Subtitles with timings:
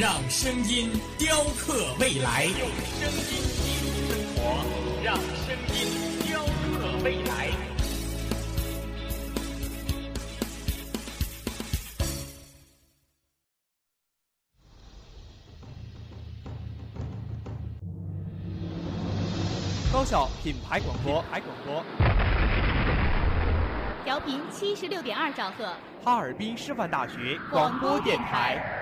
[0.00, 2.44] 让声音雕刻未来。
[2.44, 4.64] 用声音记录生活，
[5.04, 5.76] 让声音
[6.26, 7.50] 雕刻未来。
[19.92, 21.84] 高校品牌广播，牌广播，
[24.02, 28.79] 调频七十六点二兆赫，哈尔滨师范大学广播电台。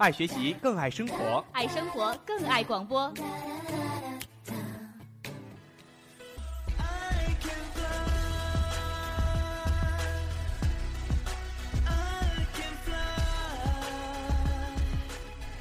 [0.00, 3.12] 爱学习，更爱生活；爱生活，更爱广播。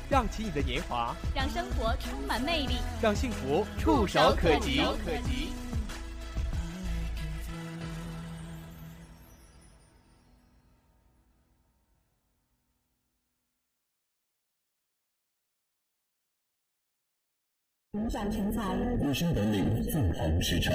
[0.10, 4.82] 让起你的年华，让生活充满魅力，让幸福触手可及。
[18.00, 18.62] 扭转成才，
[19.08, 20.72] 一身本领纵横驰骋，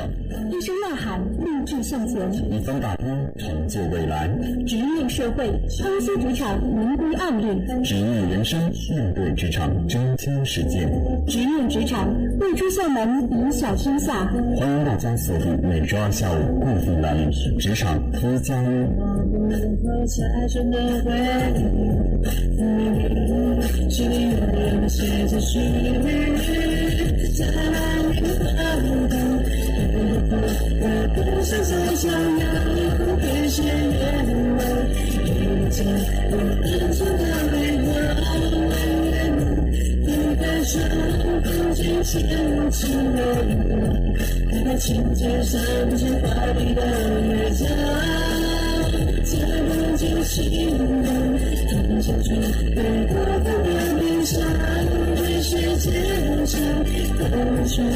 [0.51, 2.21] 一声呐喊励志向前，
[2.53, 3.07] 一方大波
[3.39, 4.29] 成就未来。
[4.67, 10.91] 职业社会，剖析职场明规暗律；职业人生，面对职场真枪实践。
[11.27, 14.27] 职业职场，未出校门影响天下。
[14.59, 17.99] 欢迎大家锁定每周二下午固定栏目《职场
[19.51, 19.53] 一
[20.07, 20.17] 加
[20.47, 20.49] 一》。
[27.35, 27.51] 在哪
[28.01, 29.13] 里等待？
[31.15, 32.43] 不想再想要
[33.19, 33.99] 越陷越
[34.55, 34.61] 美，
[35.25, 35.29] 遇
[35.69, 35.77] 见
[36.31, 36.33] 我
[36.63, 37.87] 认真的泪光，
[40.07, 40.73] 你的手
[41.43, 42.13] 不见牵
[42.55, 42.79] 我起
[43.17, 43.19] 来，
[44.65, 44.85] 在琴
[45.15, 45.53] 键上
[45.99, 46.81] 写画笔的
[47.21, 47.63] 乐章，
[49.39, 50.81] 在梦境心中
[51.71, 52.29] 弹奏出
[52.75, 53.69] 最过分的
[54.01, 54.33] 悲伤。
[55.43, 55.91] 世界
[56.47, 56.55] 上，
[57.19, 57.23] 都
[57.67, 57.87] 是有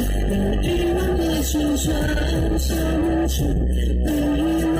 [0.61, 1.51] 欲望的橱
[1.81, 1.87] 窗，
[2.59, 2.67] 想
[3.01, 3.33] 不出
[3.65, 4.07] 遗
[4.75, 4.77] 忘，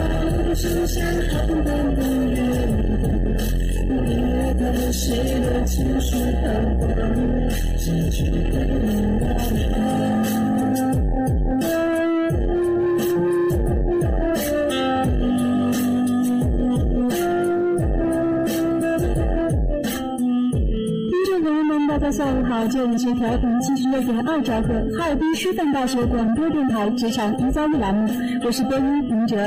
[0.54, 0.96] 就像
[1.30, 1.58] 寒冬
[1.96, 1.98] 的
[2.30, 2.38] 月
[3.88, 4.10] 光，越
[4.54, 4.62] 看
[4.94, 5.02] 谁
[5.42, 6.46] 的情绪泛
[6.78, 6.82] 黄，
[7.80, 8.88] 失去的明
[9.20, 9.26] 白。
[22.12, 28.12] 下午好，这里是调频七十六点二兆赫，哈尔滨师范大学广播电台职场一加一栏目，
[28.44, 29.38] 我是播音林哲，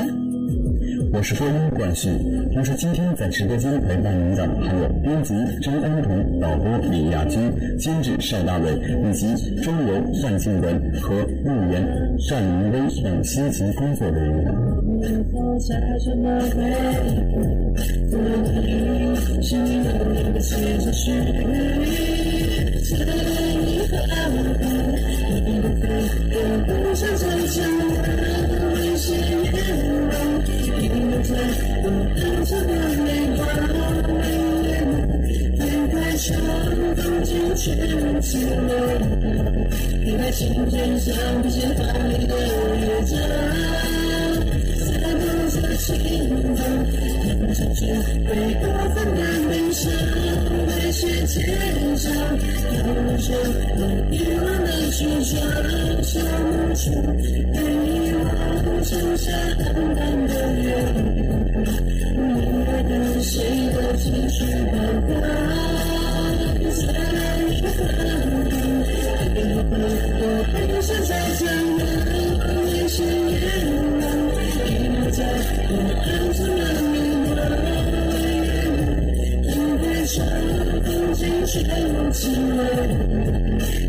[1.12, 2.08] 我是播音冠旭。
[2.54, 8.70] 同时，今天在直播间陪伴您的还有编辑张安彤、导播李亚军、监制邵大伟
[9.10, 11.14] 以及周游、范静文和
[11.44, 11.84] 陆岩、
[12.30, 14.54] 单云威等辛勤工作人员。
[22.98, 23.04] 在
[23.64, 23.92] 你和
[24.32, 24.36] 我，
[26.66, 27.56] 不想再想
[28.75, 29.53] 那些愿
[30.08, 30.12] 望，
[30.80, 31.31] 因为在
[31.82, 31.86] 我
[32.16, 32.70] 暗藏的
[33.04, 33.41] 泪光，
[35.58, 35.60] 离
[35.92, 36.31] 开窗，
[36.97, 37.64] 风景全
[38.20, 38.70] 起落，
[40.04, 41.10] 离开琴键上
[41.42, 43.12] 不写华丽的乐章，
[47.82, 49.91] 唱出最过分的悲伤，
[50.69, 51.34] 在世界
[51.97, 52.04] 上，
[52.70, 52.78] 有
[53.19, 53.26] 着
[53.75, 55.34] 我遗忘的橱窗，
[56.05, 56.14] 想
[56.46, 56.82] 不出
[57.19, 57.26] 遗
[58.14, 58.25] 忘，
[58.84, 59.26] 剩下
[59.58, 59.62] 淡
[59.96, 60.31] 淡的
[60.62, 60.64] 月
[61.52, 61.67] 光，
[62.14, 62.31] 你
[62.67, 62.90] 爱的
[63.20, 63.34] 谁
[63.73, 64.37] 的情绪
[64.70, 64.73] 泛
[65.08, 65.11] 黄，
[66.70, 67.67] 在哪一刻，
[70.20, 71.43] 我不想再讲
[71.78, 71.81] 了，
[72.46, 73.43] 那些愿
[73.99, 74.02] 望，
[74.69, 75.19] 遗落在
[75.69, 75.75] 我
[76.05, 76.40] 暗藏
[81.52, 82.64] 全无情味，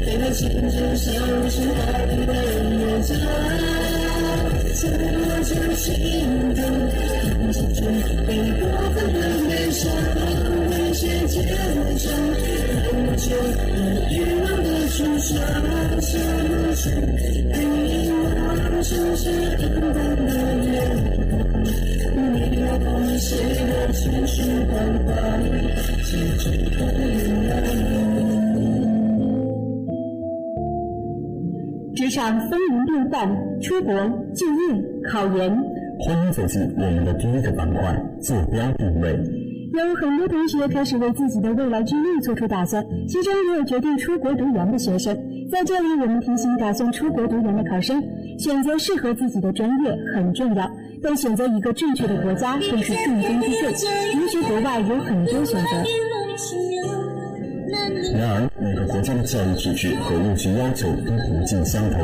[0.03, 1.13] 飞到琴键上
[1.49, 1.71] 是华
[2.03, 3.15] 丽的乐章，
[4.75, 5.17] 在我
[5.47, 5.87] 掌心
[6.53, 6.59] 中，
[6.91, 6.99] 弹
[7.53, 7.79] 奏出
[8.25, 8.27] 最
[8.59, 8.61] 过
[8.91, 9.17] 分的
[9.47, 9.81] 悲伤，
[10.71, 11.33] 为谁坚
[11.97, 12.03] 强？
[12.67, 12.83] 弹
[13.15, 13.79] 奏我
[14.11, 15.31] 欲望的橱窗，
[16.01, 16.11] 想
[16.49, 16.83] 不出。
[18.83, 19.23] 是是
[19.55, 19.95] 平淡
[20.27, 20.29] 的
[20.65, 20.67] 夜，
[22.13, 22.85] 你要奉
[23.17, 23.31] 献
[23.65, 24.75] 的全是关
[25.05, 25.09] 怀，
[26.03, 26.43] 是最
[32.23, 33.29] 场风云变幻，
[33.59, 33.93] 出国、
[34.33, 34.81] 就业、
[35.11, 35.53] 考研，
[35.99, 37.81] 欢迎走进我们的第一个板块——
[38.23, 39.11] 坐标定位。
[39.73, 45.13] 有很多同学开始为自己的未来之路做出打算，其中也有决定出国读研的学生。
[45.51, 48.01] 在这里，我们提醒打算出国读研的考生，
[48.39, 50.71] 选择适合自己的专业很重要，
[51.01, 53.91] 但选择一个正确的国家更是重中之重。
[54.17, 55.67] 留学国外有很多选择。
[58.15, 61.99] 然而，每个国家的教育体制和入学要求都不尽相同，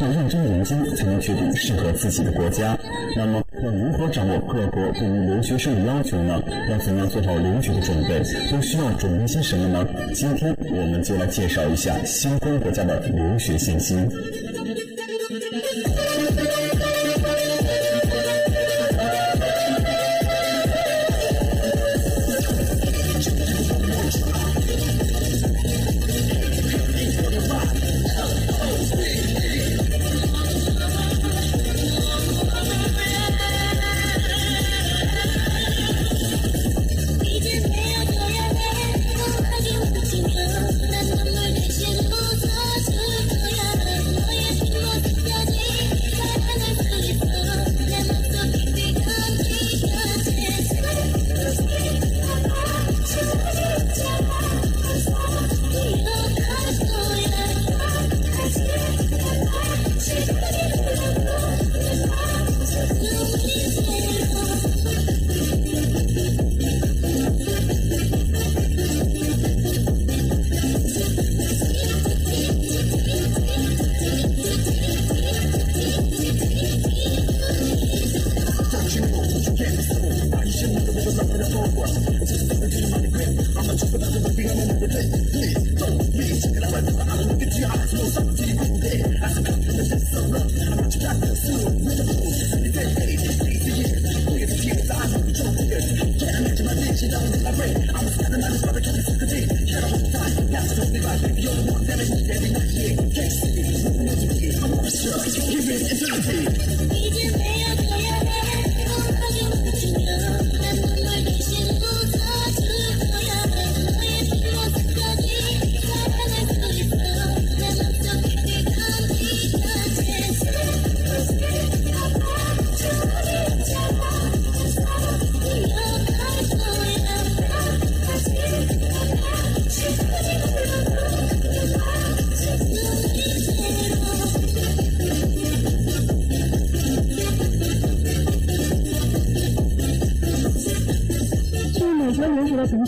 [0.00, 2.78] 要认真研究才能确定适合自己的国家。
[3.16, 6.40] 那么，要如何掌握各国对于留学生的要求呢？
[6.70, 8.22] 要怎样做好留学的准备？
[8.50, 9.84] 都需要准备些什么呢？
[10.14, 13.96] 今天我们就来介绍一下相关国家的留学信息。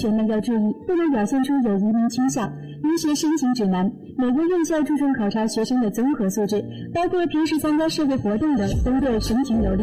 [0.07, 2.49] 人们要注意，不能表现出有移民倾向。
[2.81, 6.65] 留学申请指南：美国院校注重考察学生的综合素质，
[6.95, 9.83] 包括平时参加社会活动的都对申请有利，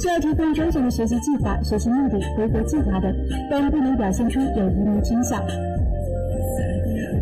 [0.00, 3.12] 需要提供周全的学习计划、学习目的、回国计划等，
[3.50, 5.42] 但不能表现出有移民倾向。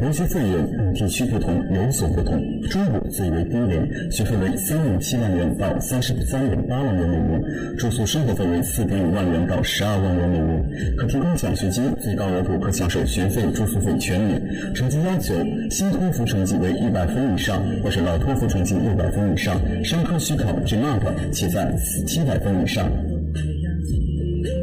[0.00, 2.40] 留学费用地区不同有所不同，
[2.70, 7.43] 中国最为低廉，学费为三点七万元到三十三点八万元每年，
[7.76, 14.40] 住宿生活费为四点五万元到十二万元每年，可提供奖学金，最高额度可享受学费、住宿费全免。
[14.74, 15.34] 成绩要求：
[15.70, 21.74] 新托福成绩为一百分以上，或是老托福成绩六百分以上，商科需考 GMAT 且在
[22.06, 22.90] 七百分以上。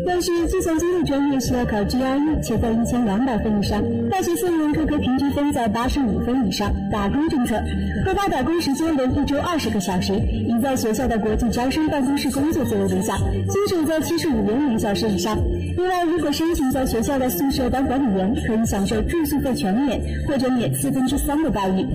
[0.09, 3.79] 但是计算机的专业需要考 GRE，且在一千两百分以上。
[4.09, 6.73] 大学四年各科平均分在八十五分以上。
[6.91, 7.55] 打工政策，
[8.03, 15.37] 合法打工时间为一周二十个小时，以在学校的国际招生办公室工作作为理想，薪水在七十五元每小时以上。
[15.77, 21.85] 另外，如果申请在学校的宿舍当管理员，可以享受住宿费全免或者免四分之三的待遇。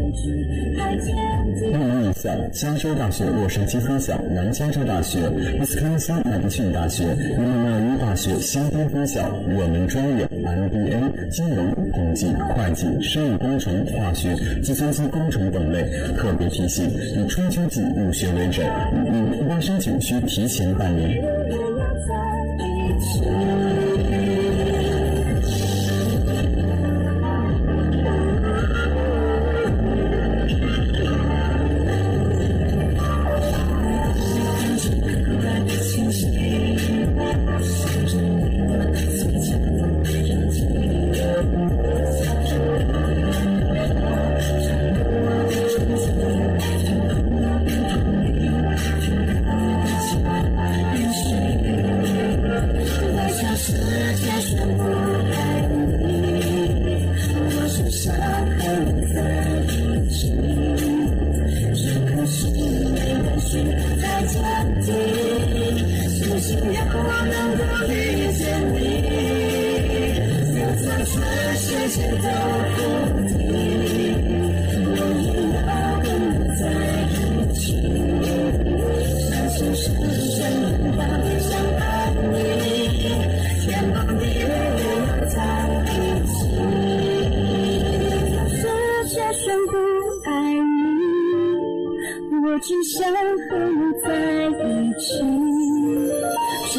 [1.57, 5.19] 一名以下：加州大学洛杉矶分校、南加州大学、
[5.59, 9.23] 威斯康星麦迪逊大学、伊利诺伊化学相关分校。
[9.49, 15.83] 我们专业：MBA、金融、统计、会计、生物工程、化学、计算机工程等类。
[16.19, 18.67] 特别提醒：以春秋季入学为准，
[19.41, 21.19] 一般申请需提前半年。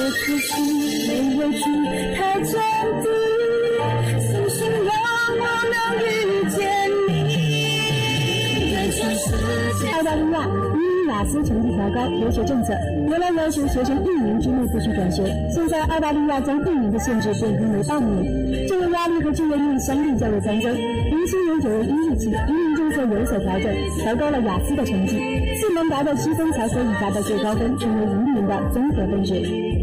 [0.05, 0.53] 只可惜
[1.07, 1.57] 没有去
[2.15, 2.53] 太坚
[3.01, 3.09] 定，
[4.21, 4.93] 星星让
[5.33, 5.43] 我
[5.73, 6.05] 能遇
[6.51, 6.57] 见
[7.07, 7.09] 你。
[8.71, 9.25] 在全世
[9.81, 12.75] 界，澳大利亚因雅思成绩调高留学政策，
[13.09, 20.71] 原来要求学生一年之内必须转学，现在澳大利亚将一年的限制变更为半年，就业压力和就业率相对较为参增。
[20.75, 25.17] 零七年九月一日起，移民政策有所调整，调高了雅思的成绩，
[25.55, 29.73] 四门达到七分才可以达到最高分，成为移民的综合分值。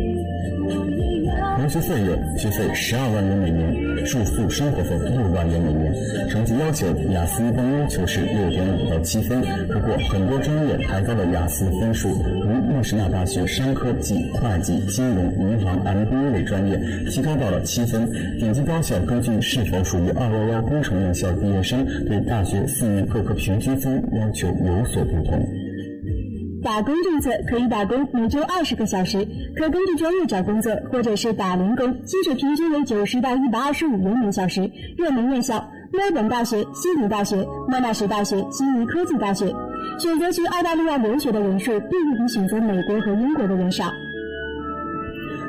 [1.72, 5.90] 学费用：学费十二万元每年，住宿生活费六万元每年。
[6.28, 12.10] 成绩要求：雅思一般要求是六点五到七分，不过很多专业抬高了雅思分数，
[12.42, 18.06] 如莫什纳大学商科及会计、金融、银行 MBA 类专业提高到了七分。
[18.38, 25.61] 顶级高校根据是否属于二幺幺工程院校毕业生，对大学四年各科平均分要求有所不同。
[26.62, 29.26] 打工政策可以打工，每周二十个小时，
[29.56, 34.70] 可根据专业找工作，或者是打零工，薪水平均为九十到一百二十五元每小时。
[34.96, 35.56] 热门院校：
[35.92, 37.36] 墨尔本大学、悉尼大学、
[37.68, 39.52] 莫纳什大学、悉尼科技大学。
[39.98, 43.84] 选择去澳大利亚留学的人数，并不比选择美国和英国的人少。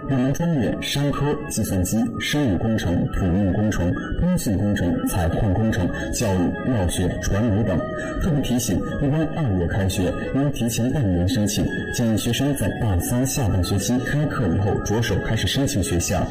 [0.10, 7.79] 热门专业：商科、计算机、生物工程、土木工程、通信工程、采矿工程、教育、药学、传媒等。
[8.22, 11.65] 特别提醒：一般二月开学，应提前半年申请。
[11.93, 16.27] 建议学生在大三下半学期开课以后着手开始申请学校。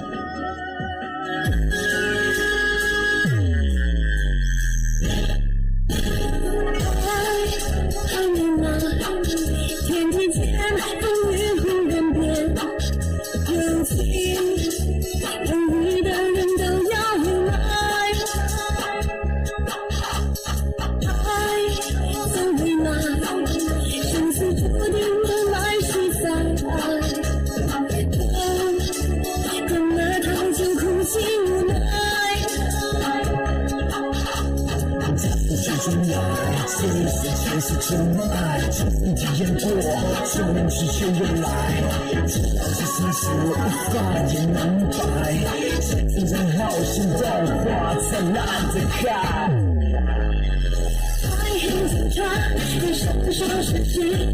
[53.94, 54.22] Yeah.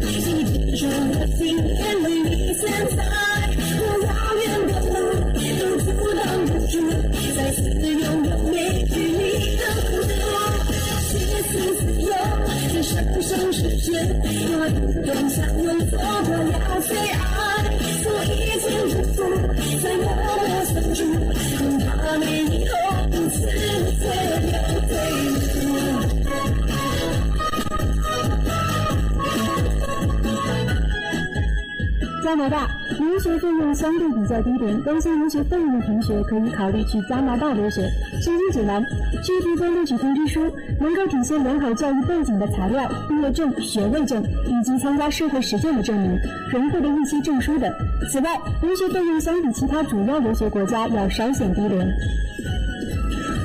[32.39, 37.81] 拿大留学费用相对比较低廉，担心留学费用的同学可以考虑去加拿大留学。
[38.21, 38.81] 申请指南：
[39.21, 46.17] 需提供录取通知书，能够体现良好教育背景的材料、毕业证、学位证以及参加社会实践的证明、
[46.49, 47.69] 荣获的一些证书等。
[48.09, 51.85] 此外，留学费用相比其他主要留学国家要稍显低廉。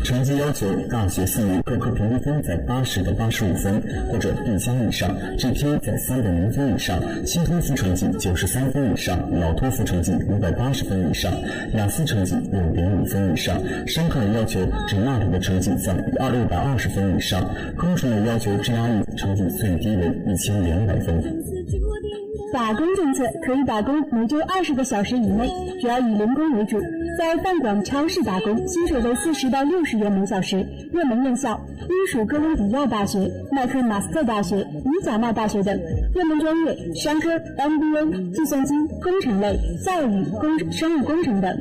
[0.04, 3.82] 成绩要求：大学四年各科平均分在八十到八十五分，
[4.12, 11.32] 或者 B 加以上；GPA 在三点零分以上；新托福成绩九十三分以上；老托福成绩五百八十分以上；
[11.74, 13.58] 雅思成绩六点五分以上。
[13.86, 17.40] 商科类要求 GMAT 的成绩在二六百二十分以上；
[17.78, 21.53] 工程类要求 GRE 成绩最低为一千两百分。
[22.54, 26.80] 打工政策可以打工，每周二十个小时以内，主要以零工为主。
[27.18, 30.64] 在饭馆、超市打工，薪水为四十到六十元每小时。
[30.92, 35.76] 热门院校：英属哥伦比亚大学、麦克马斯特大学、尼贾纳大学等。
[36.14, 41.52] 热门专业：商科、MBA、计算机、工程类、教育、工、生物工程等。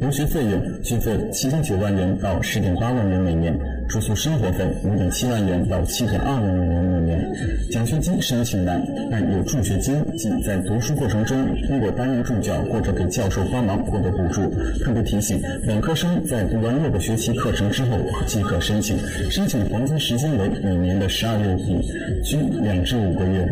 [0.00, 3.56] 留学费用：学费七点九万元到十点八万元每年，
[3.88, 7.32] 住宿生活费五点七万元到七点二万元每年。
[7.70, 11.36] 奖学金申请难，但有助学金，即在读书过程中
[11.68, 14.50] 通过担任助教或者给教授帮忙获得补助。
[14.84, 17.96] 特别提醒，本科生在读完六个学期课程之后
[18.26, 18.98] 即可申请，
[19.30, 21.80] 申请黄金时间为每年的十二月底，
[22.24, 23.46] 需两至五个月。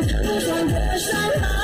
[0.00, 1.59] 你中成双的伤害，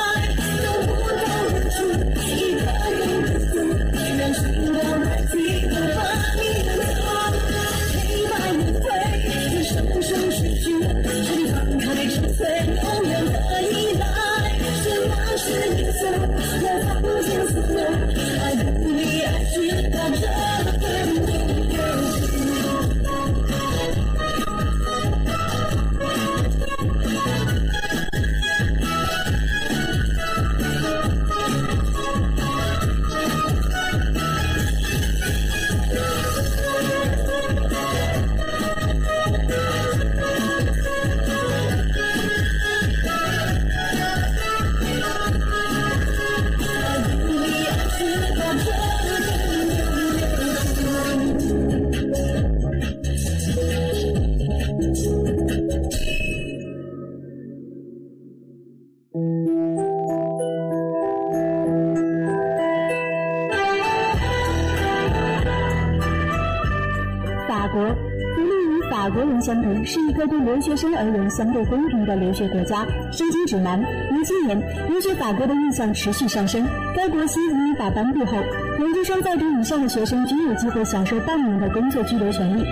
[70.16, 72.86] 相同，是一个对留学生而言相对公平的留学国家。
[73.12, 73.78] 申请指南：
[74.10, 74.58] 零七年，
[74.88, 76.64] 留学法国的意向持续上升。
[76.96, 78.32] 该国新移民法颁布后，
[78.80, 82.64] 研究生在读以上的学生均有机会享受半年的工作居留权利，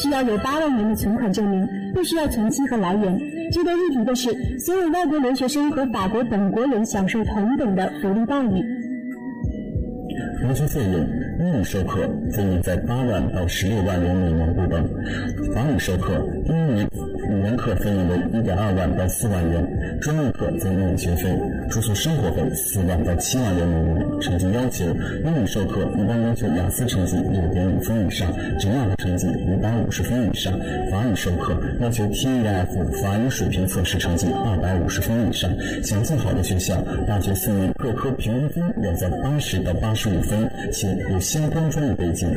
[0.00, 3.18] 需要有八万元的存款证明，不需要存期和来源。
[3.50, 8.81] 值得一提的是，所有外国留学生和法国本国人享受同等的福利待遇。
[10.40, 11.06] 留学费用，
[11.38, 12.00] 英语授课
[12.32, 14.82] 费用在八万到十六万元每年不等；
[15.54, 16.12] 法语授课，
[16.46, 16.86] 英语
[17.28, 21.28] 年语言课费用为一点二万到四万元，专业课则免学费，
[21.70, 24.20] 住宿生活费四万到七万元每年。
[24.20, 24.84] 成绩要求，
[25.24, 30.52] 英语授课一般要求雅思成绩六点五分以上，GMAT 成绩五百五十分以上；
[30.90, 35.50] 法语授课要求 TEF 法语水平测试成绩二百五十分以上。
[35.82, 40.50] 想进好的学校，大学四年各科平均分要在八十到八十五分。
[40.72, 42.28] 且有相关专业背景。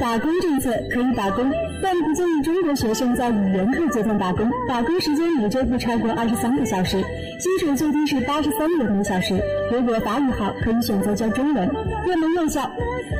[0.00, 1.44] 打工政策可以打工，
[1.82, 4.50] 但不建议中国学生在语言课阶段打工。
[4.68, 7.02] 打工时间也就不超过二十三个小时，
[7.38, 9.40] 薪水最低是八十三元每小时。
[9.72, 11.68] 如果法语好，可以选择教中文。
[12.06, 12.62] 热门院校：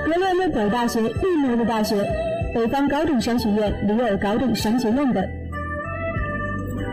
[0.04, 1.96] 格勒诺贝尔大学、利莫日大学、
[2.54, 5.24] 北方高等商学院、里尔高等商学院等。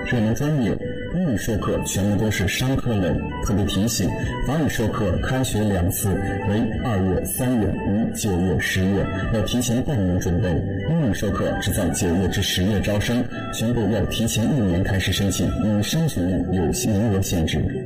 [0.05, 0.77] 热门专业。
[1.15, 3.07] 英语授课全部都是商科类，
[3.45, 4.09] 特别提醒：
[4.45, 6.09] 法语授课开学两次，
[6.49, 10.49] 为二月、三月与九月、十月，要提前半年准备。
[10.89, 13.23] 英语授课只在九月至十月招生，
[13.53, 17.84] 全部要提前一年开始申请，因商学院有名额限制。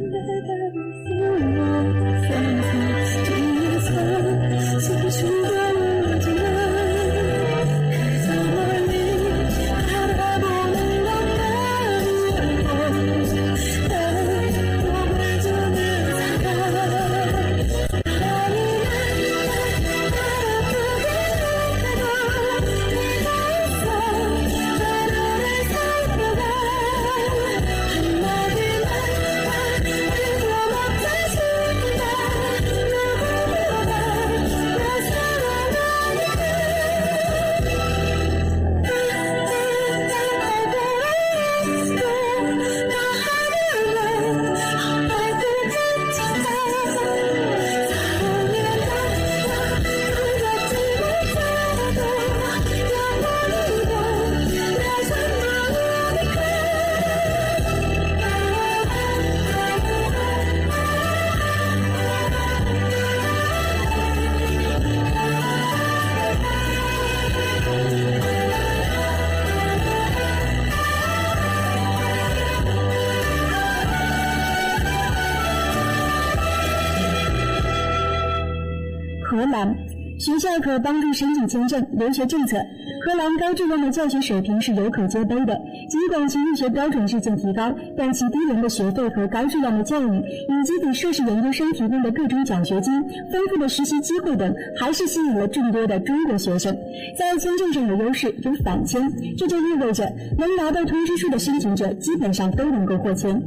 [80.19, 82.57] 学校可帮助申请签证、留学政策。
[83.05, 85.57] 荷兰高质量的教学水平是有口皆碑的，
[85.89, 92.93] 尽管其入学标准日渐提高，但其低廉的学费和高质量的教育，以及给硕士研究生提供的各种奖学金、
[93.31, 96.75] 丰富的实习机会等，还是吸引了众多的中国学生。
[97.17, 99.01] 在签证上有优势，有返签，
[99.37, 100.03] 这就意味着
[100.37, 103.41] 能拿到通知书的申请者基本上都能够获签。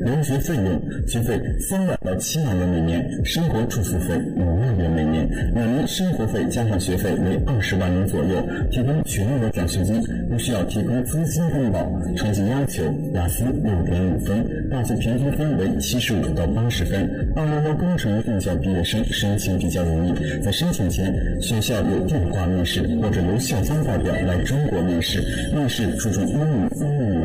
[0.00, 0.80] 留学费用，
[1.10, 11.80] 学费三万到七万元每年，生活住宿费五万元每年，两年生活费加上学费为二十万元左右，提供全额奖学金，不需要提供资金担保。
[12.14, 17.10] 成绩要求：雅思六点五分，大学平均分为七十五到八十分。
[17.34, 25.20] 二幺幺工程院校毕业生申请比较容易，在申请前，学校有电话面试，或者由校方代表来中国面试，
[25.52, 27.20] 面试注重英语、英语。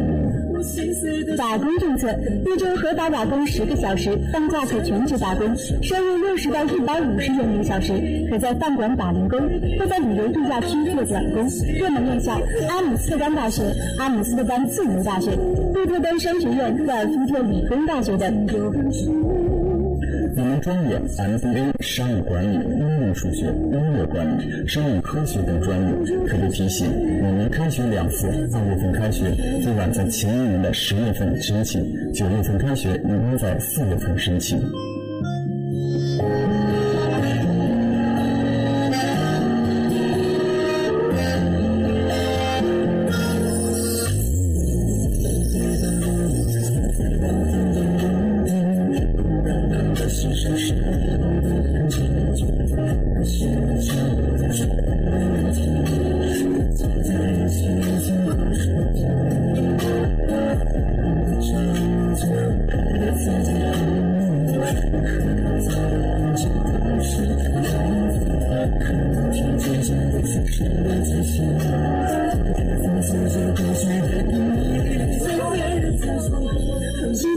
[1.38, 2.08] 打工政策，
[2.46, 7.94] 一周合法打工十个小时，放假可全职打工，收入六十到一百五十元每小时，
[8.30, 9.40] 可在饭馆打零工，
[9.80, 11.48] 或在旅游度假区做短工。
[11.80, 13.64] 热门院校：阿姆斯特丹大学、
[14.00, 15.32] 阿姆斯特丹自由大学、
[15.74, 18.48] 鹿特丹商学院、赫尔福特理工大学等。
[20.38, 26.90] 我们专业 MBA 商务管理、应用数学、音乐管理、生物科学等专业，特别提醒：
[27.22, 29.32] 每年开学两次，二月份开学
[29.64, 34.60] 最晚在前一年的十月份申请，九月份开学一般在四月份申请。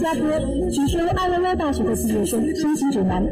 [0.09, 3.23] 新加坡，学生二幺幺大学的毕业生申请指南。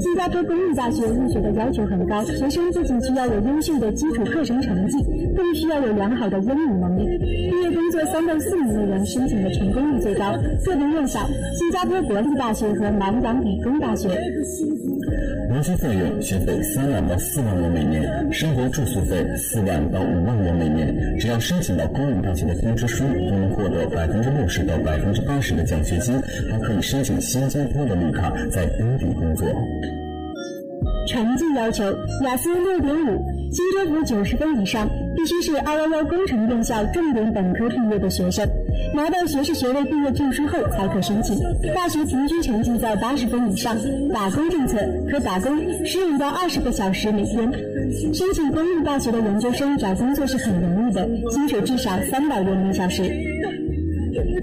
[0.00, 4.96] 新加坡公立大学入学的要求很高，学生不仅需要有优秀的基础课程成绩，
[5.36, 7.06] 更需要有良好的英语能力。
[7.20, 10.32] 毕业工作三到四年的人申请的成功率最高，
[10.64, 11.20] 特别院校：
[11.54, 14.08] 新加坡国立大学和南洋理工大学。
[15.54, 21.16] 留学费用：学费三万到四万元每年，生活住宿费四万到五万元每年。
[21.16, 29.46] 只要申请到公立大学的通知书，都能获得百分之六十到百分之八十的奖学金，还可以申请新加坡的绿卡，在当地工作。
[31.06, 31.84] 成绩要求：
[32.24, 38.44] 雅思六点五，新托福九十分以上，必须是二幺幺工程院校重点本科毕业的学生，
[38.94, 41.36] 拿到学士学位毕业证书后才可申请。
[41.74, 43.76] 大学平均成绩在八十分以上。
[44.12, 44.78] 打工政策：
[45.10, 47.50] 可打工十五到二十个小时每天。
[48.12, 53.02] 申请公立大学的研究生找工作是很容易的，薪水至少三百元每小时。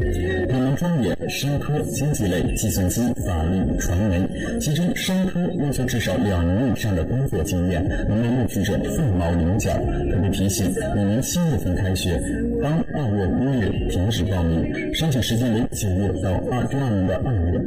[0.03, 4.19] 我们专业：商科、经济类、计算机、法律、传媒。
[4.59, 9.71] 其中，商科要求至少两年以上的工作经验，能为录取者凤毛麟角。
[9.71, 12.19] 特别提醒：每年七月份开学，
[12.61, 17.61] 当二月、一月停止报名，申请时间为九月到二第二年的二月。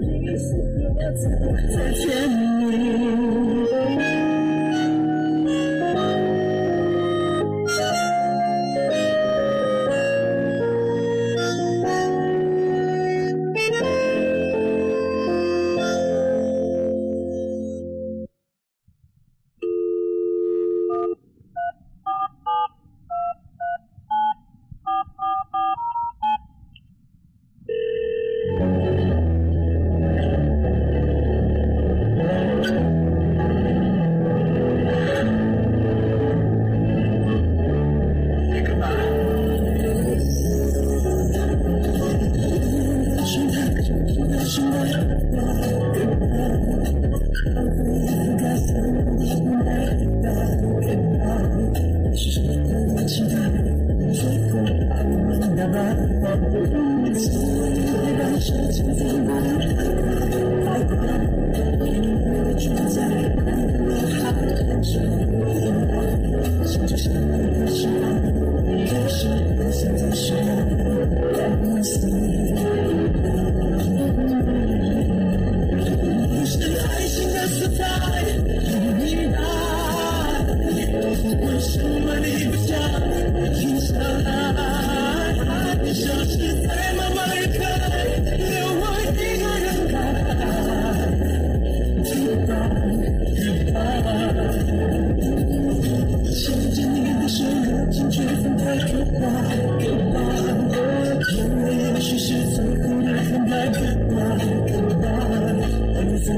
[106.25, 106.33] 初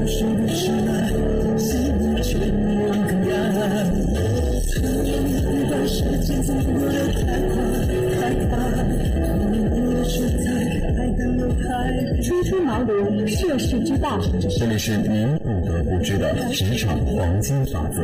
[12.43, 14.19] 出茅庐，涉世之道。
[14.59, 18.01] 这里是您不得不知的职场黄金法则。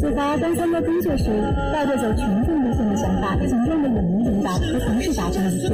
[0.00, 1.24] 子华刚参加工作时，
[1.72, 4.07] 带着走群众路线的想法，紧张的勇
[4.52, 5.68] 和同事达成一致。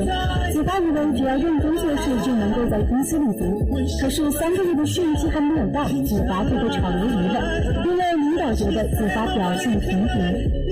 [0.53, 3.67] 子华以为只要认真做事就能够在公司立足，
[4.01, 7.41] 可是三个月的试用期还没有到，子华就被炒鱿鱼了，
[7.85, 10.64] 因为领导觉得子华表现平平。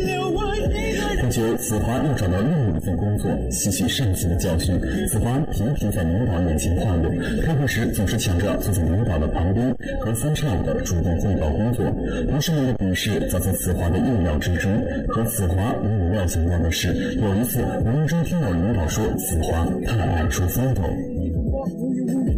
[1.32, 7.10] 不久，子华又找到另一份工作，吸取上次的教训，子华频频在领导面前晃悠，
[7.42, 11.86] 开会时总是抢着坐在领导的旁边，和三差五的主动汇报工作。
[12.28, 14.70] 同事们的鄙视早在子华的意料之中。
[15.08, 20.82] 和子华没有料想到的是，有一次无意中听到领导说子华太爱出风头。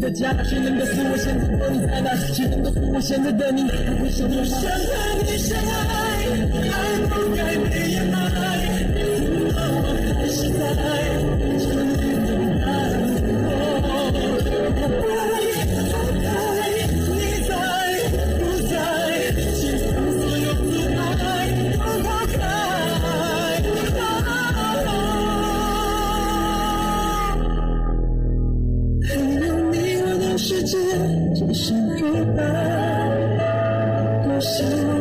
[0.00, 1.80] 的家，谁能告诉我现在的你？
[2.32, 4.30] 谁能告诉我现在的你还会想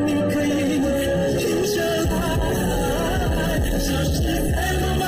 [0.05, 0.47] 你可以
[1.37, 2.13] 停下来，
[3.79, 4.13] 消失
[4.51, 5.01] 在茫茫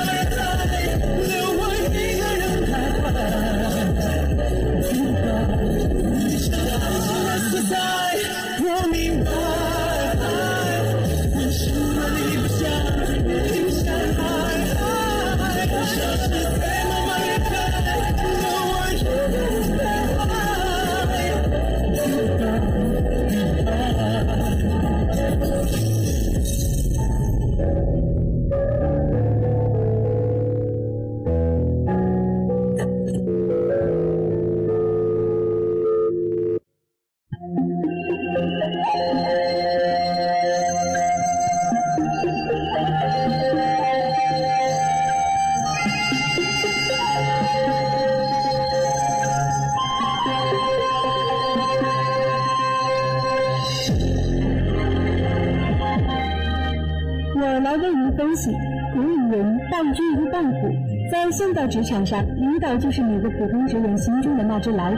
[61.56, 64.96] 到职场上，领导就是每个普通职员心中的那只老虎。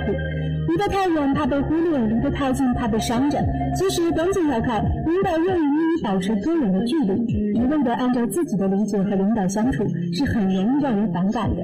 [0.68, 3.38] 离得太远怕被忽略，离得太近怕被伤着。
[3.74, 7.54] 其实关键要看领导愿意与你保持多远的距离。
[7.54, 11.62] 一味的按照自己的理解和领导相处，是很容易让人反感的。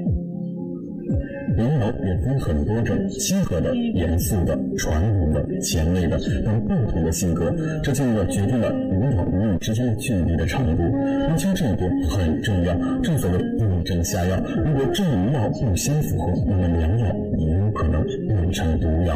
[1.55, 10.83] 领导也分很多种，亲和的、严肃的、传统的、前卫的等不同的性格，这进而决定了领导与你之间的距离的长度。
[11.27, 12.73] 分清这一点很重要。
[13.01, 17.05] 正所谓对症下药，如果这一药不相符合，那么良药
[17.37, 19.15] 也有可能变成毒药。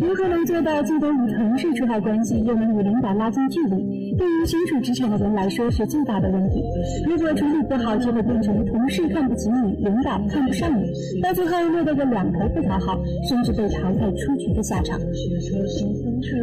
[0.00, 4.14] 如何能做到既能与同事处好关系，又能与领导拉近距离？
[4.16, 6.62] 对于身处职场的人来说是最大的问题。
[7.06, 14.98] 如果处理不好，就会变成同事看不起你，领导看不上你，到最后落得个两头不讨好，甚至被淘汰出局的下场。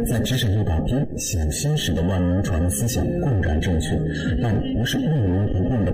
[0.05, 3.99] 在职场上打拼，小心驶的万能船思想固然正确，
[4.41, 5.93] 但不是万能不变的。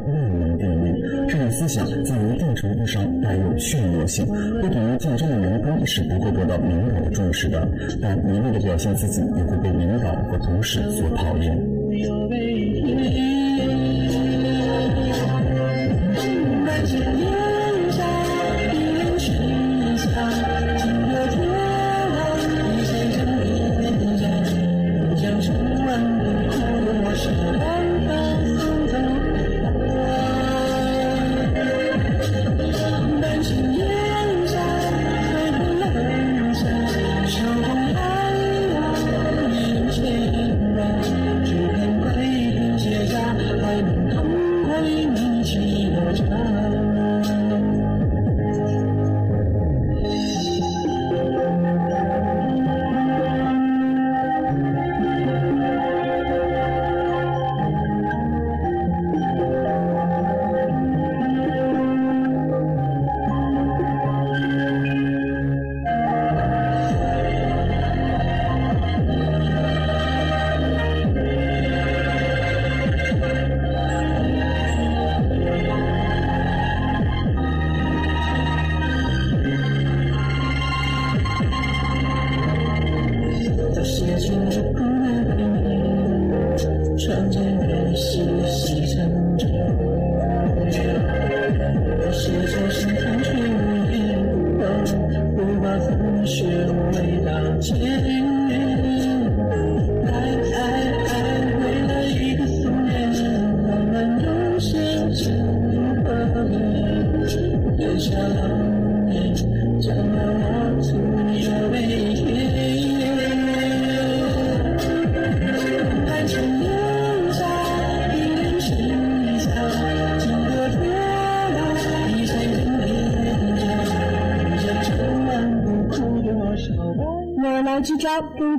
[1.27, 7.67] 这种思想在一定程度上带有炫耀性，不等于竞争的员工是不会得到领导的重视的，
[8.01, 13.34] 但一味的表现自己，也会被领导和同事所讨厌。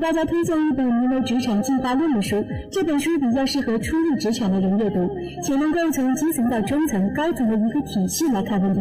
[0.06, 2.36] 大家推荐一本名为《职场进化论》的书。
[2.70, 5.10] 这本书比较适合初入职场的人阅读，
[5.42, 8.80] 且能够从基层到中层、高层的一个体系来看问题。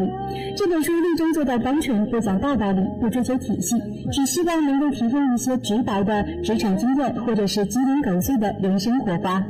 [0.55, 3.75] 这本书力争做到单纯，不讲大道理，不追求体系，
[4.11, 9.43] 只希望能够提供一些直白的职场经验，或者是鸡零狗碎的人生火花。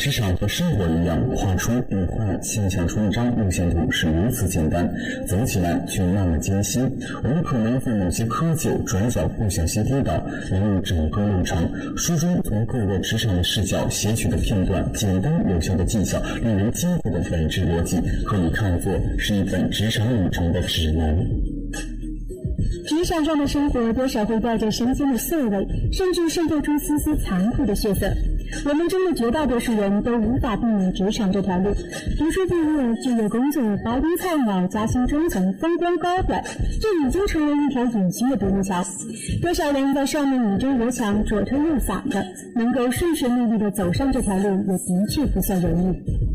[0.00, 4.90] 职场和生活一样，画出并画现象出一张路线图是如此简单，
[5.26, 6.90] 走起来却那么艰辛。
[7.22, 10.14] 我们可能在某些窠臼、转角不小心跌倒，
[10.50, 21.14] 然而整个路程，书中从各个职场的视角写取的片段，简单有效的技巧，令人惊呼的本质逻辑，可以看作是一本职场旅程的指南。
[22.86, 28.06] 职场上的生活多少会带着生鲜的涩味，甚至渗透出丝丝残酷的血色。
[28.64, 31.72] 我们中的绝大多数人都无法避免职场这条路。
[32.18, 36.42] 读书毕业、就业工作、白丁菜鸟、加薪中层、风光高管，
[36.80, 38.84] 这已经成为一条隐形的独木桥。
[39.40, 46.29] 多少人在上面你争我抢、左推右搡的，能够顺顺利利地走上这条路，也的确不算容易。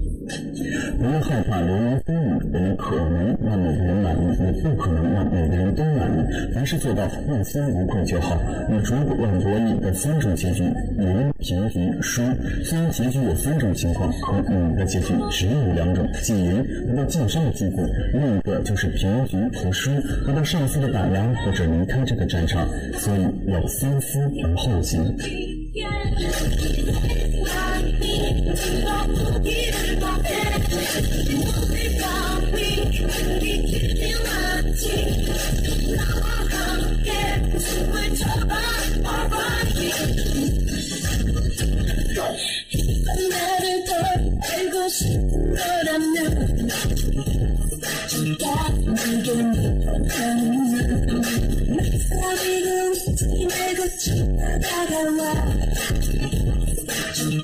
[0.98, 6.54] 不要害怕流言蜚语，我们可能让每个人满意，也不可能让每个人都满意。
[6.54, 8.38] 凡事做到问心无愧就好。
[8.70, 10.64] 你如果问博你的三种结局：
[10.98, 12.22] 赢、平局、输。
[12.64, 17.84] 虽然结局有三种情况，可你的结局只有两种：即赢，得到晋升的机会；
[18.14, 19.92] 另一个就是平局和输，
[20.26, 22.68] 得到上司的打压或者离开这个战场。
[22.94, 25.16] 所以要三思而后行。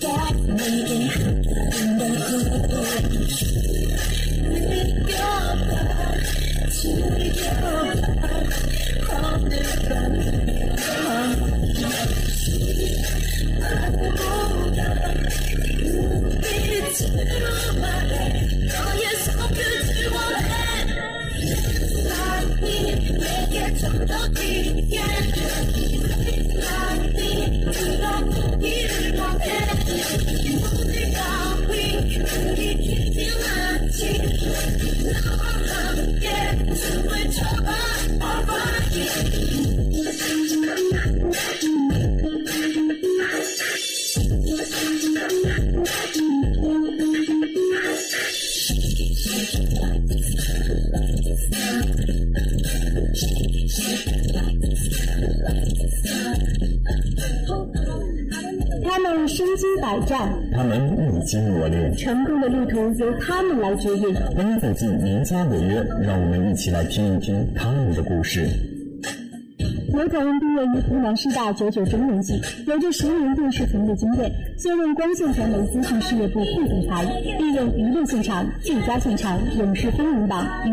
[0.02, 0.31] Yeah.
[59.82, 64.14] 百战，他们历经磨练，成功的路途由他们来决定。
[64.36, 68.48] 欢迎走进名家北约，让我们一起来听一听他们的故事。
[69.92, 77.04] 刘同毕业于湖南师大九九中文系，有着十年电视从业经验，现任光线传媒资讯事业部副总裁，
[77.40, 80.70] 历任娱乐现场、最佳现场、影视风云榜、娱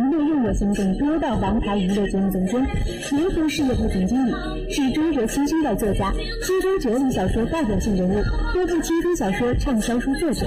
[0.49, 2.67] 热热星等多档王牌娱乐节目总监，
[3.13, 4.33] 联合事业部总经理，
[4.71, 6.11] 是中国新生代作家、
[6.43, 8.15] 青春哲理小说代表性人物，
[8.55, 10.47] 多部青春小说畅销书作者。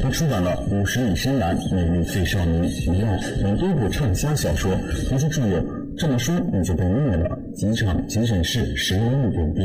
[0.00, 2.58] 他出版了《五十里深蓝》《美丽最少女》
[2.92, 3.08] 《尼奥》
[3.42, 4.70] 等多部畅销小说，
[5.08, 5.56] 同时著有
[6.02, 9.60] 《这本书你就被虐了》《机场急诊室》《十年一点滴》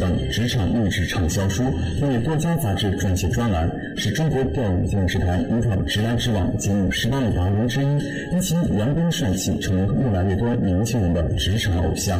[0.00, 1.64] 等职场励志畅销书，
[2.00, 7.84] 并为多家杂志撰写专栏，是中国电影电视台依靠直来直往节目十大女达人之一，
[8.32, 12.18] 因其阳光帅气，成为越来越多年轻人的职场偶像。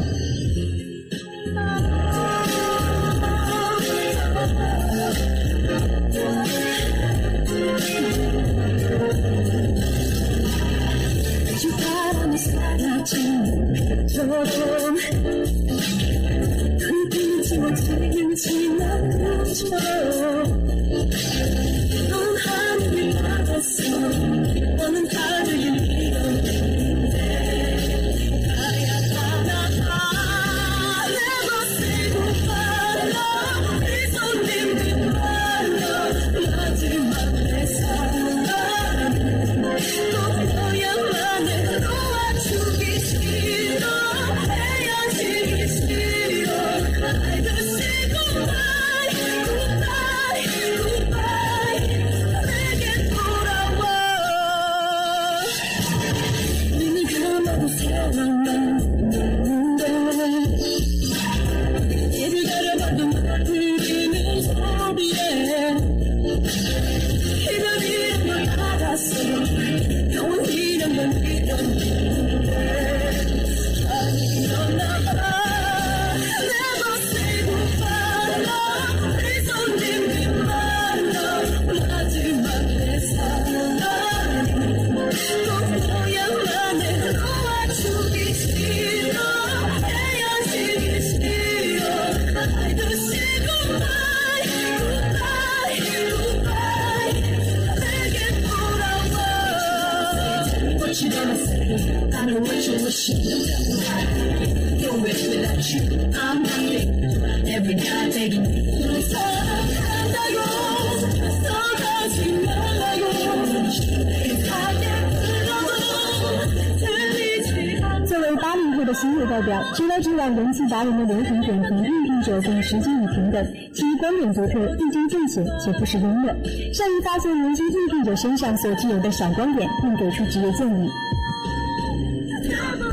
[120.77, 126.31] 达人的刘同点评应聘者更实际与平等，其观点独特，一针见血，且不失幽默，
[126.71, 130.87] 善于发现年轻应聘者身上所具有的闪光点，并给出职业建议。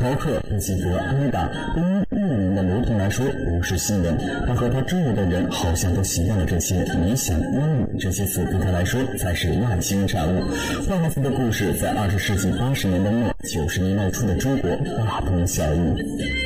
[0.01, 4.17] 逃课、不及格、挨打，对于育龄的刘同来说不是新闻。
[4.47, 10.41] 他和他周围的人好像都习惯了这些理想、英语这些词，对他来说才是外星产物。
[10.89, 16.44] 坏孩子的故事在二十世纪八十年代末、九十年代初的中国大同小异。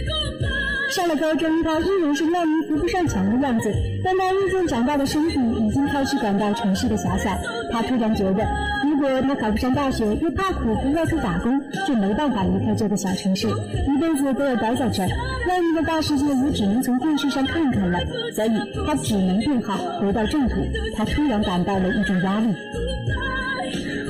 [1.10, 7.32] 在高中，他依然是烂泥扶不上墙的样子，但他日渐长大的身体已经开始感到城市的狭小。
[7.72, 8.48] 他突然觉得，
[8.86, 15.10] 如果他考不上大学，又怕苦不要出打工，就没办法离开这个小城市，一辈子都要待在这儿。
[15.48, 18.00] 外面的大世界也只能从电视上看看了，
[18.36, 18.52] 所以
[18.86, 20.58] 他只能变好，回到正途。
[20.96, 22.54] 他突然感到了一种压力。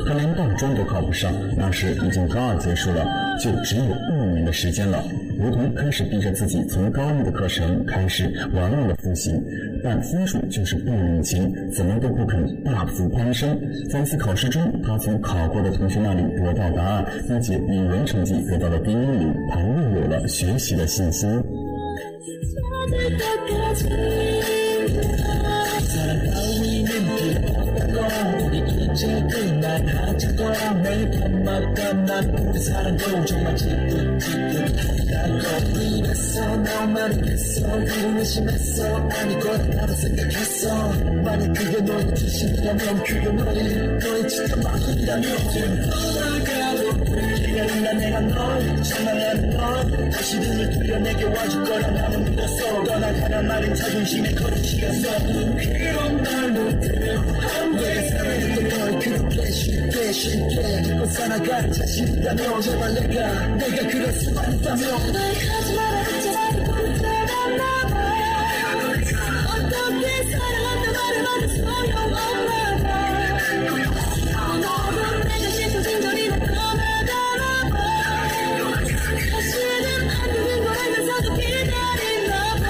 [0.10, 3.06] 他连大专都考不上，那时已经高二结束了，
[3.40, 5.04] 就只有一年的时间了。
[5.38, 9.40] 如同开始逼着自己从高一的课程开始玩命的复习，
[9.84, 13.56] 但分数就是不领情，怎么都不肯大幅攀升。
[13.88, 21.30] 在一次考试中，他从考过的同学那里得到答案，并且语文成绩得到了第一名，他又有了学习的信心。
[29.86, 30.44] 난 아직도
[30.84, 39.94] 매일 밤마다 난 우리 사랑도 정말 지긋지긋 난너 이랬어 너만 이랬어 그런 의심했어 아니건 나도
[39.94, 40.90] 생각했어
[41.24, 45.38] 만약 그게 너의 진심이라면 그게 너의 너의 진짜 마음이라면
[45.90, 52.84] 돌아가도 우리가 있나 내가 널 장난하는 널 다시 눈을 돌려 내게 와줄 거라 나는 믿었어
[52.84, 57.22] 떠나가란 말은 자존심에 거짓이었어 그런 말로 들어
[60.20, 67.94] 의심해 벗어나갈 자신이라면 제발 내가 내가 그럴 수만 있다면 널 가지 마라 제발 불편한 나봐
[69.48, 72.20] 어떻게 사랑한다 말을 받은 소용없나
[72.84, 72.88] 봐
[74.58, 77.76] 너는 내 자신 소진거리로 떠나가나 봐
[79.32, 82.66] 사실은 안 되는 걸 알면서도 기다리나 봐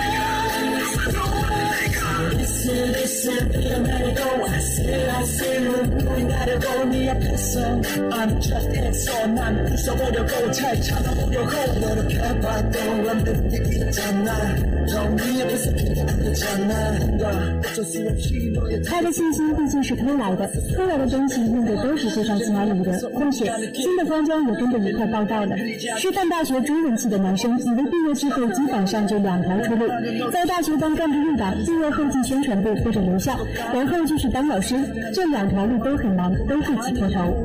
[2.31, 5.68] Listen, listen, feel me go I see, I see.
[6.19, 7.59] 눈물이 나려고 네 앞에서
[8.11, 13.23] I'm just 했어 난 부숴보려고 잘 참아보려고 노력해봐도 안
[13.71, 14.78] 있잖아
[18.85, 25.55] 他的信心毕竟是偷来的，偷来的东西用的都是非常心安理得，况且新的方庄也跟着一块报道了。
[25.97, 29.87] 师范大学中文系的男生，以为毕业之后基本上就两条出路：
[30.31, 33.37] 在大学当干部入党，进入后进宣传部或者留校，
[33.73, 34.75] 然后就是当老师。
[35.13, 37.35] 这两条路都很难，都是挤破头。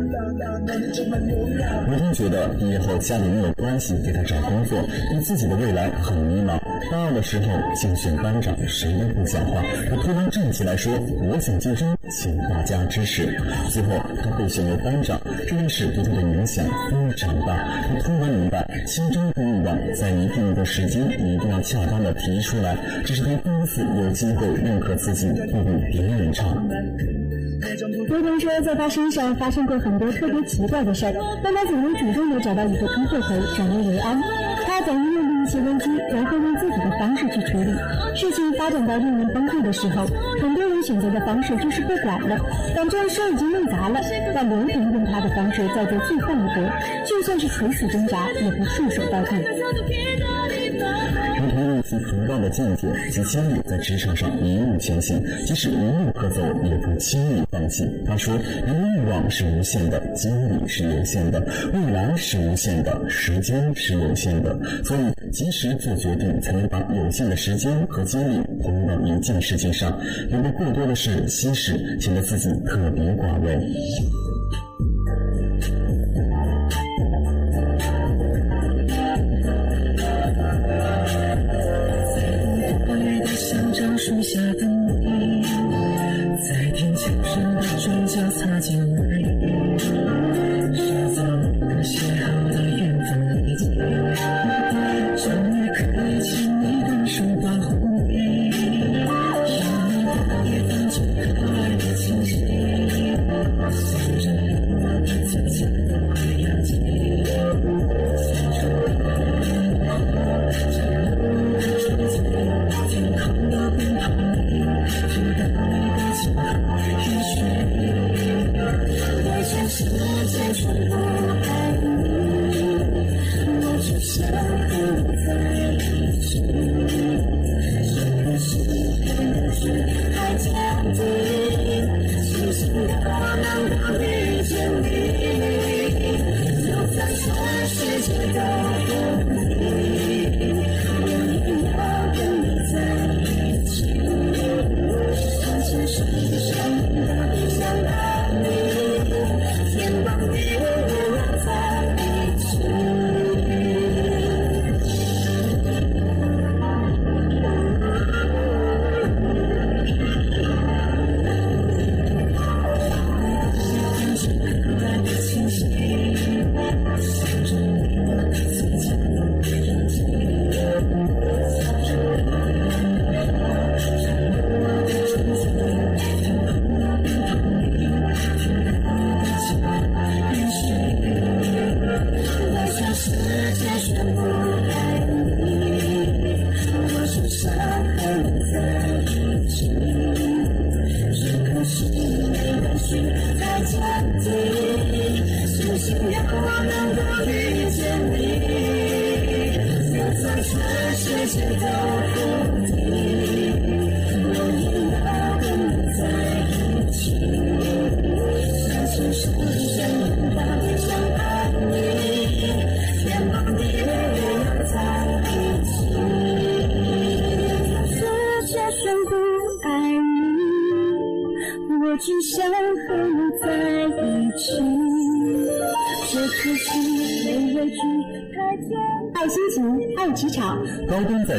[1.89, 4.79] 吴桐觉得毕业后家里没有关系给他找工作，
[5.11, 6.59] 对自己的未来很迷茫。
[6.91, 13.27] 大二的时候竞选班长，谁都不讲话，他突然站起来说：“我想竞争，请大家支持。”
[13.71, 13.91] 最后
[14.23, 17.57] 他被选为班长，这件事对他的影响非常大。
[17.89, 22.77] 他突然明白，心中不欲望，在一定的时间一定要恰当的提出来。
[23.05, 26.45] 这是他第一次有机会认可自己，不比别人差。
[28.09, 34.21] 如同说，在他身上发生过很多特别奇怪的事儿，但他总能主动的找到一个突破口，转危为安。
[34.67, 37.71] 他总于面一些危机，然后用自己的方式去处理。
[38.17, 40.07] 事情发展到令人崩溃的时候，
[40.41, 42.37] 很多人选择的方式就是不管了，
[42.75, 44.01] 反正事已经弄砸了。
[44.35, 46.65] 但刘婷用他的方式再做最后一搏，
[47.05, 49.45] 就算是垂死挣扎，也不束手待退。
[51.41, 57.87] 如同用其崇高的境界及经历，在职场上一路前行，即使无路可走，也不轻易放弃。
[58.07, 58.35] 他说
[58.67, 61.41] ：“人的欲望是无限的，精力是有限的，
[61.75, 64.57] 未来是无限的，时间是有限的。
[64.83, 65.01] 所以，
[65.35, 69.99] 及时做决定，才能把有限的时间和精力投入到一件事情上。
[70.31, 73.59] 有的过多的事稀释，显得自己特别寡味。”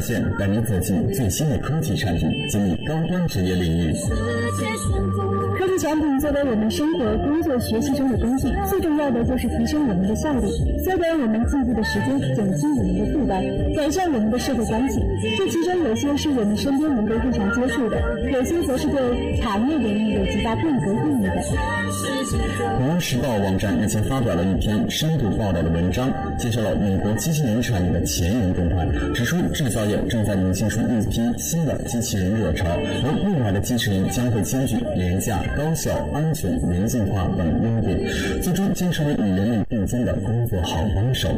[0.05, 3.93] 高端在线带您走进最新的科技产品，经历高端职业领域。
[5.57, 10.47] 科技产品作为我们生活、工作、学习中的工具，最重要的就是提升我们的效率，
[10.83, 13.41] 缩短我们进步的时间，减轻我们的负担，
[13.75, 15.01] 改善我们的社会关系。
[15.37, 17.99] 这其中有些是我们身边能够日常接触的，
[18.31, 21.29] 有些则是对产业领域有极大变革意义的。
[22.33, 37.99] 《纽约时报》网站日前发表了一篇深度报道的文章，介绍了美国机器人产业的前沿动态，指出制造业正在涌现出一批新的机器人热潮，而未来的机器人将会兼具廉价、高效、安全、人性化等优点，
[38.41, 41.29] 最终将成为与人类并肩的工作好帮手。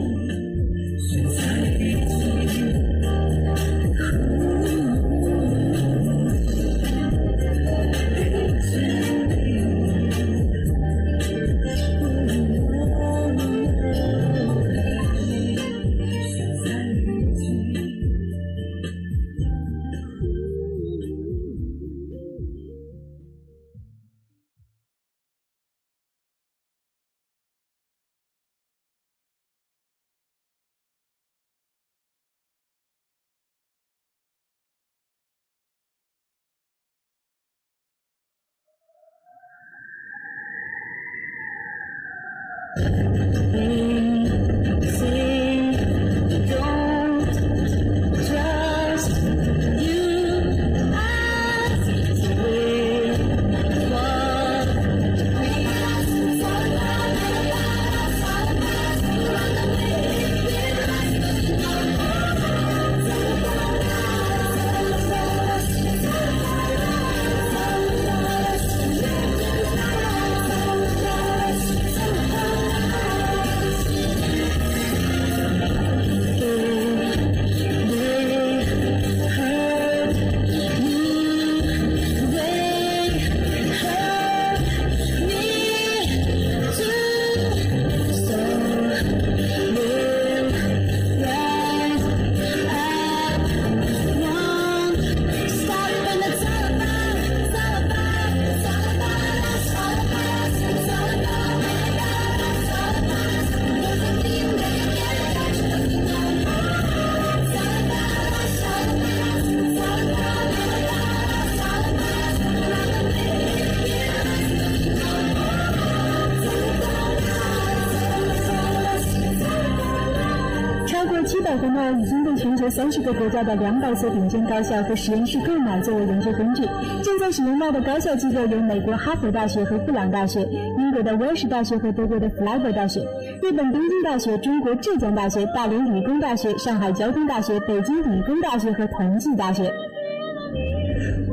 [121.58, 126.64] 过七百个诺已经被全球三十个国家的两百所顶尖高校和实验室购买作为研究工具。
[127.04, 133.02] 正在使用到的高校机构有美国哈佛大学和布朗大学、英国的威尔士大学和德国的弗莱堡大学、
[133.42, 139.72] 日本东京大学、中国浙江大学、大连理工大学、上海交通大学、北京理工大学和同济大学。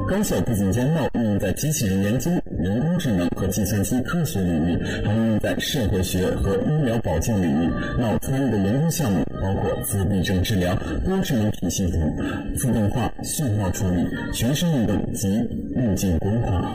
[0.07, 7.71] 高校不仅将脑应用在机器人研究、人工智能和计算机科学领域，还应用在社会学和医疗保健领域。
[7.99, 10.75] 脑参与的研究项目包括自闭症治疗、
[11.05, 12.17] 多智能体系统、
[12.57, 15.29] 自动化、讯号处理、全身运动及
[15.77, 16.73] 路径规划。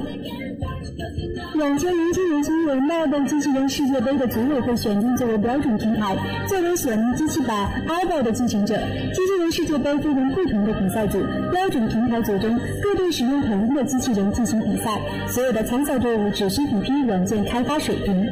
[1.56, 6.16] 两千零七年新闻，那被机器人世界杯的组委会选定作为标准平台，
[6.48, 8.78] 作为索尼机器版 iPod 的继承者。
[8.78, 11.20] 机器人世界杯分为不同的比赛组，
[11.52, 18.30] 标准平台组中各队使用同一的机器人进行比赛，所有的参赛队伍只需比拼软件开发水平。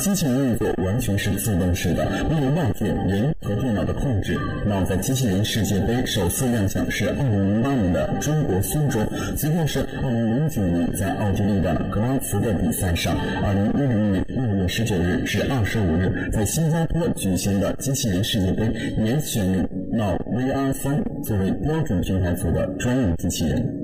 [0.00, 4.34] 机器人运作完全是自动式的，没有外界人和电脑的控制。
[4.66, 8.98] 那在机器人世界杯首次亮相是二零零八年的中国苏州，
[9.36, 23.79] 随后是二零零九年在奥地利的格拉茨的比赛上，二零一零年六月十九日至二十五日在新加坡举行的机器人世界杯也选用闹 VR 三作为标准平台组的专用机器人。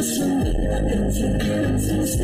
[0.00, 0.44] 的生命，
[0.88, 2.22] 感情变清晰，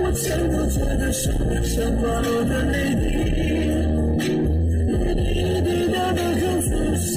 [0.00, 1.30] 我牵过这的手，
[1.62, 3.06] 像滑落的泪滴，
[4.18, 7.14] 一滴一滴答得很仔细，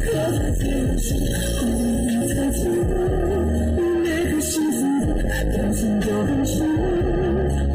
[0.00, 0.72] 刻在记忆
[1.04, 1.08] 中，
[2.08, 2.96] 你才知道，
[4.02, 5.20] 每颗心思的
[5.54, 6.56] 感情都很深，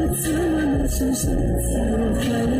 [0.20, 2.52] 怎么能相信在我怀里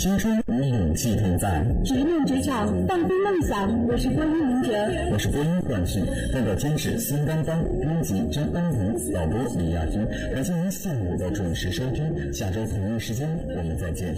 [0.00, 3.86] 青春与勇气同在，直面职场，放飞梦想。
[3.86, 4.72] 我是播音明哲，
[5.12, 6.00] 我是播音冠旭，
[6.32, 10.02] 代表监制孙丹丹，编辑张恩怡，导播李亚军。
[10.32, 14.16] 感谢您下午的准时收听，下周同一时间我们再见。